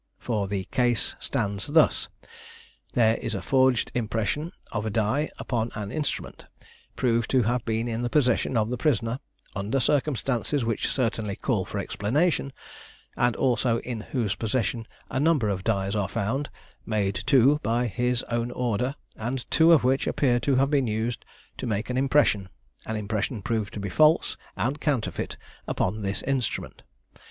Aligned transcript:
For 0.17 0.47
the 0.47 0.63
case 0.71 1.13
stands 1.19 1.67
thus: 1.67 2.07
There 2.93 3.17
is 3.17 3.35
a 3.35 3.41
forged 3.43 3.91
impression 3.93 4.51
of 4.71 4.83
a 4.83 4.89
die 4.89 5.29
upon 5.37 5.69
an 5.75 5.91
instrument, 5.91 6.47
proved 6.95 7.29
to 7.29 7.43
have 7.43 7.63
been 7.65 7.87
in 7.87 8.01
the 8.01 8.09
possession 8.09 8.57
of 8.57 8.71
the 8.71 8.79
prisoner, 8.79 9.19
under 9.55 9.79
circumstances 9.79 10.65
which 10.65 10.87
certainly 10.89 11.35
call 11.35 11.65
for 11.65 11.77
explanation, 11.77 12.51
and 13.15 13.35
also 13.35 13.77
in 13.81 13.99
whose 14.01 14.33
possession 14.33 14.87
a 15.11 15.19
number 15.19 15.49
of 15.49 15.63
dies 15.63 15.93
are 15.95 16.09
found, 16.09 16.49
made 16.83 17.13
too 17.13 17.59
by 17.61 17.85
his 17.85 18.23
own 18.23 18.49
order, 18.49 18.95
and 19.17 19.45
two 19.51 19.71
of 19.71 19.83
which 19.83 20.07
appear 20.07 20.39
to 20.39 20.55
have 20.55 20.71
been 20.71 20.87
used 20.87 21.23
to 21.59 21.67
make 21.67 21.91
an 21.91 21.97
impression, 21.99 22.49
an 22.87 22.95
impression 22.95 23.43
proved 23.43 23.71
to 23.71 23.79
be 23.79 23.87
false 23.87 24.35
and 24.57 24.81
counterfeit 24.81 25.37
upon 25.67 26.01
this 26.01 26.23
instrument. 26.23 26.81